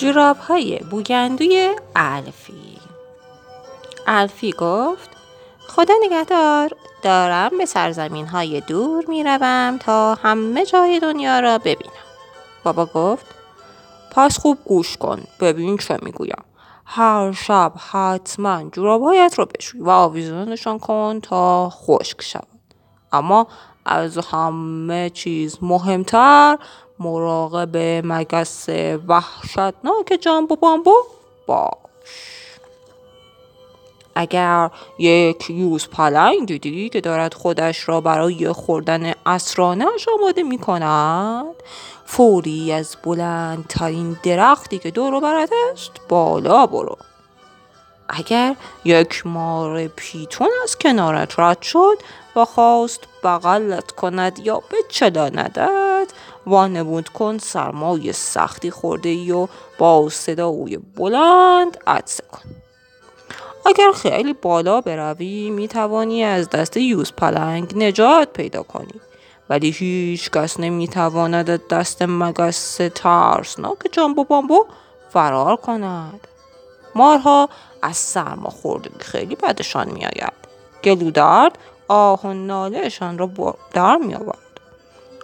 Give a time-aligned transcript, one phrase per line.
[0.00, 2.78] جوراب های بوگندوی الفی
[4.06, 5.10] الفی گفت
[5.68, 6.70] خدا نگهدار
[7.02, 11.92] دارم به سرزمین های دور می روم تا همه جای دنیا را ببینم.
[12.64, 13.26] بابا گفت
[14.12, 16.44] پس خوب گوش کن ببین چه می‌گویم.
[16.84, 22.46] هر شب حتما جورابهایت را بشوی و آویزانشان کن تا خشک شود.
[23.12, 23.46] اما
[23.84, 26.58] از همه چیز مهمتر
[27.00, 28.68] مراقب مگس
[29.08, 30.94] وحشتناک جامبو بامبو؟
[31.46, 31.70] باش.
[34.14, 41.54] اگر یک یوز پلنگ دیدی که دارد خودش را برای خوردن اسرانش آماده می کند
[42.04, 46.96] فوری از بلندترین درختی که دور برد است بالا برو.
[48.08, 51.98] اگر یک مار پیتون از کنارت رد شد
[52.36, 56.08] و خواست بغلت کند یا بچلاندت
[56.50, 62.48] وانمود کن سرمای سختی خورده ای و با صدای بلند عدسه کن
[63.66, 69.00] اگر خیلی بالا بروی می توانی از دست یوز پلنگ نجات پیدا کنی
[69.50, 74.64] ولی هیچ کس نمی تواند دست مگس ترسناک جامبو بامبو
[75.10, 76.28] فرار کند
[76.94, 77.48] مارها
[77.82, 80.32] از سرما خوردگی خیلی بدشان میآید
[80.84, 84.60] گلودرد آه و نالهشان را در می آورد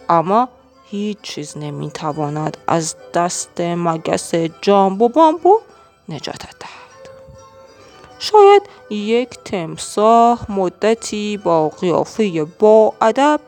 [0.08, 0.48] اما
[0.90, 5.58] هیچ چیز نمی تواند از دست مگس جامبو بامبو
[6.08, 7.10] نجاتت دهد.
[8.18, 13.40] شاید یک تمساح مدتی با قیافه با ادب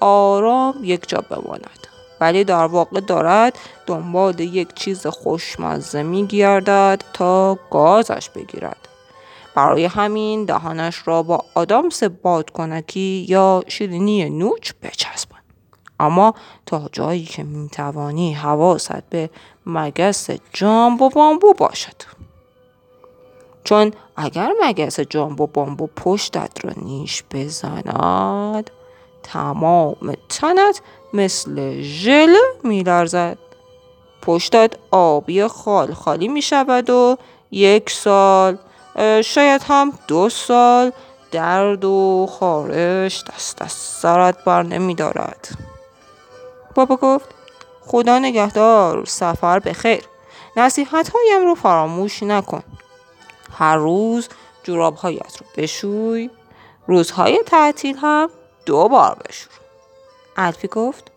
[0.00, 1.86] آرام یک جا بماند
[2.20, 8.88] ولی در واقع دارد دنبال یک چیز خوشمزه می گردد تا گازش بگیرد.
[9.54, 15.37] برای همین دهانش را با آدامس بادکنکی یا شیرینی نوچ بچسبان
[16.00, 16.34] اما
[16.66, 19.30] تا جایی که می توانی حواست به
[19.66, 22.02] مگس جامبو بامبو باشد.
[23.64, 28.70] چون اگر مگس جامبو بامبو پشتت را نیش بزند
[29.22, 30.80] تمام تنت
[31.12, 33.38] مثل ژل میلرزد.
[34.22, 37.16] پشتت آبی خال خالی می شود و
[37.50, 38.58] یک سال
[39.24, 40.92] شاید هم دو سال
[41.30, 45.67] درد و خارش دست از سرت بر نمی دارد
[46.78, 47.34] بابا گفت
[47.80, 50.04] خدا نگهدار سفر به خیر
[50.56, 52.62] نصیحت هایم رو فراموش نکن
[53.52, 54.28] هر روز
[54.62, 56.30] جوراب هایت رو بشوی
[56.86, 58.30] روزهای تعطیل هم
[58.66, 59.52] دو بار بشور.
[60.36, 61.10] الفی گفت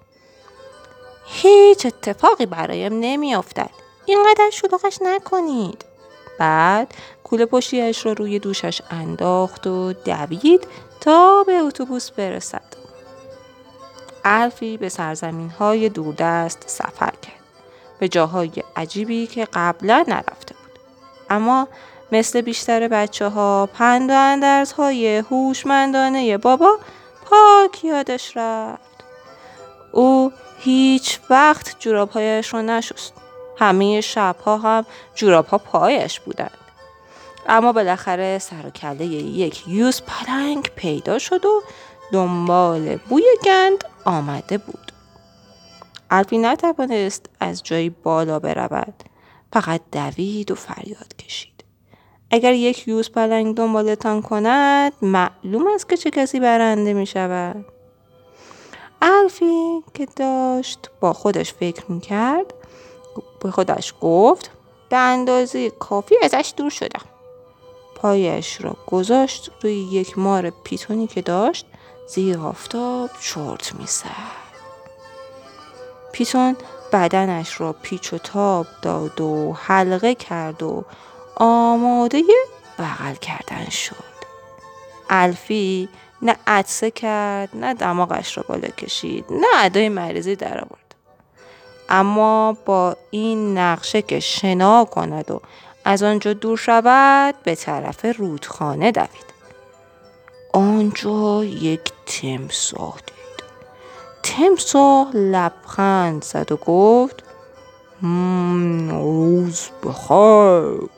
[1.25, 3.69] هیچ اتفاقی برایم نمیافتد
[4.05, 5.85] اینقدر شلوغش نکنید.
[6.39, 10.67] بعد کوله پشتیش را روی دوشش انداخت و دوید
[11.01, 12.70] تا به اتوبوس برسد.
[14.25, 17.41] الفی به سرزمین های دوردست سفر کرد.
[17.99, 20.79] به جاهای عجیبی که قبلا نرفته بود.
[21.29, 21.67] اما
[22.11, 26.79] مثل بیشتر بچه ها پند و اندرز های هوشمندانه بابا
[27.25, 29.03] پاک یادش رفت.
[29.91, 33.13] او هیچ وقت جورابهایش را نشست.
[33.59, 36.57] همه شبها هم جورابها پایش بودند.
[37.47, 41.61] اما بالاخره سر و یک یوز پلنگ پیدا شد و
[42.11, 44.91] دنبال بوی گند آمده بود.
[46.09, 49.03] الفی نتوانست از جایی بالا برود.
[49.53, 51.63] فقط دوید و فریاد کشید.
[52.31, 57.65] اگر یک یوز پلنگ دنبالتان کند معلوم است که چه کسی برنده می شود.
[59.01, 62.53] الفی که داشت با خودش فکر می کرد
[63.39, 64.51] به خودش گفت
[64.89, 67.05] به اندازه کافی ازش دور شدم.
[67.95, 71.65] پایش را گذاشت روی یک مار پیتونی که داشت
[72.07, 74.41] زیر آفتاب چرت می‌زد.
[76.11, 76.55] پیتون
[76.93, 80.85] بدنش را پیچ و تاب داد و حلقه کرد و
[81.35, 82.23] آماده
[82.79, 83.95] بغل کردن شد.
[85.09, 85.89] الفی
[86.21, 90.95] نه عدسه کرد نه دماغش را بالا کشید نه ادای مریضی در آورد.
[91.89, 95.41] اما با این نقشه که شنا کند و
[95.85, 99.30] از آنجا دور شود به طرف رودخانه دوید.
[100.53, 103.43] آنجا یک تمساه دید.
[104.23, 107.23] تمساه لبخند زد و گفت
[108.89, 110.89] روز بخیر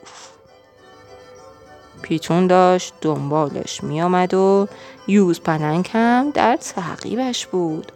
[2.02, 4.68] پیتون داشت دنبالش می آمد و
[5.08, 7.92] یوز پلنگ هم در تعقیبش بود.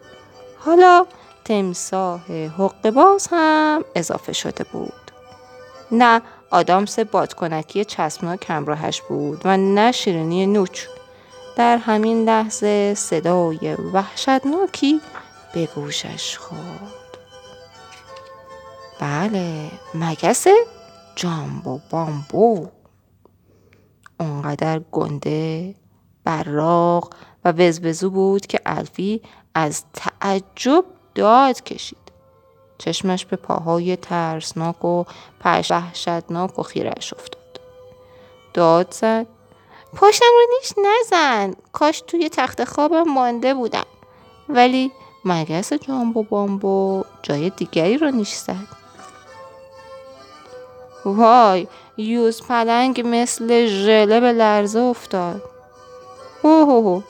[0.58, 1.06] حالا
[1.44, 2.20] تمساه
[2.58, 4.92] حق باز هم اضافه شده بود.
[5.92, 10.86] نه آدامس بادکنکی چسبناک همراهش بود و نه شیرینی نوچ.
[11.58, 15.00] در همین لحظه صدای وحشتناکی
[15.54, 17.18] به گوشش خورد.
[19.00, 20.46] بله مگس
[21.16, 22.68] جامبو بامبو.
[24.20, 25.74] اونقدر گنده
[26.24, 27.14] براق
[27.44, 29.22] و وزوزو بود که الفی
[29.54, 30.84] از تعجب
[31.14, 32.12] داد کشید.
[32.78, 35.04] چشمش به پاهای ترسناک و
[35.40, 37.60] پش وحشتناک و خیرش افتاد.
[38.54, 39.37] داد زد.
[39.96, 41.54] پاشم رو نیش نزن.
[41.72, 43.86] کاش توی تخت خوابم مانده بودم.
[44.48, 44.92] ولی
[45.24, 48.78] مگس جامبو بامبو جای دیگری رو نیش زد.
[51.04, 55.42] وای یوز پلنگ مثل ژله به لرزه افتاد.
[56.42, 57.02] اوه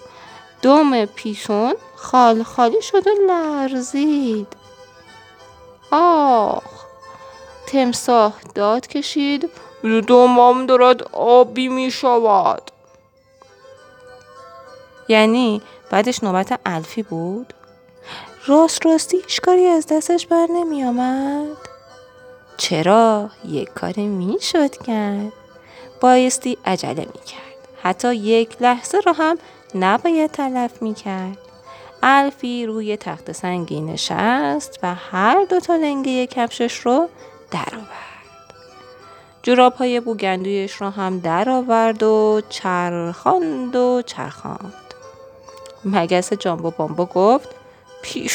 [0.63, 4.47] دم پیشون خال خالی شد و لرزید.
[5.91, 6.63] آخ.
[7.67, 9.51] تمساه داد کشید.
[9.83, 12.71] دومام دارد آبی می شود
[15.09, 17.55] یعنی بعدش نوبت الفی بود؟
[18.47, 21.57] راست راستی کاری از دستش بر نمی آمد
[22.57, 25.33] چرا؟ یک کاری می شد کرد.
[26.01, 29.39] بایستی عجله می کرد حتی یک لحظه رو هم
[29.75, 31.39] نباید تلف می کرد
[32.03, 37.09] الفی روی تخت سنگی نشست و هر دو تا لنگه کفشش رو
[37.51, 38.08] درآورد.
[39.43, 44.75] جوراب های بوگندویش رو هم درآورد و چرخاند و چرخاند.
[45.85, 47.49] مگس جامبو بامبو گفت
[48.03, 48.33] پیش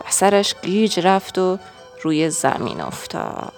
[0.00, 1.58] و سرش گیج رفت و
[2.02, 3.52] روی زمین افتاد.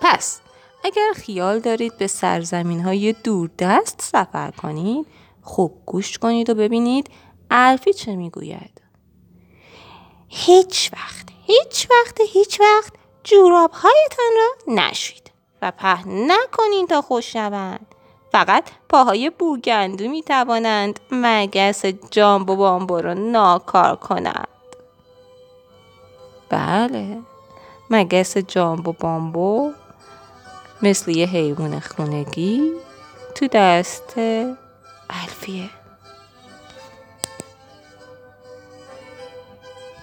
[0.00, 0.40] پس
[0.84, 5.06] اگر خیال دارید به سرزمین های دوردست سفر کنید
[5.42, 7.10] خوب گوش کنید و ببینید
[7.50, 8.80] الفی چه می‌گوید
[10.28, 12.92] هیچ وقت هیچ وقت هیچ وقت
[13.24, 15.30] جوراب هایتان را نشید
[15.62, 17.86] و پهن نکنید تا خوش شوند.
[18.32, 24.48] فقط پاهای بوگندو می توانند مگس جامبو بامبو را ناکار کنند.
[26.48, 27.18] بله
[27.90, 29.72] مگس جامبو بامبو
[30.82, 32.72] مثل یه حیوان خونگی
[33.34, 34.14] تو دست
[35.10, 35.70] الفیه.